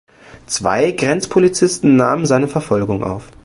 [0.47, 3.27] Zwei Grenzpolizisten nahmen seine Verfolgung auf.